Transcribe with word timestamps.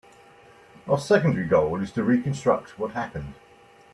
Our 0.87 0.97
secondary 0.97 1.45
goal 1.45 1.79
is 1.79 1.91
to 1.91 2.03
reconstruct 2.03 2.79
what 2.79 2.93
happened. 2.93 3.35